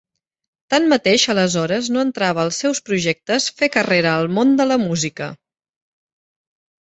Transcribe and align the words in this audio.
Tanmateix 0.73 1.23
aleshores 1.33 1.89
no 1.97 2.05
entrava 2.05 2.41
als 2.43 2.61
seus 2.63 2.81
projectes 2.87 3.49
fer 3.59 3.69
carrera 3.75 4.13
al 4.21 4.31
món 4.39 4.55
de 4.61 4.67
la 4.73 4.79
música. 4.87 5.29